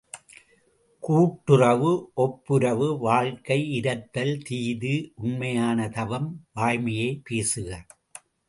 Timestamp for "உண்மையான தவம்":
5.15-6.29